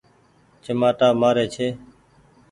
چمآٽآ 0.63 1.07
مآري 1.21 1.45
ڇي۔ 1.53 1.67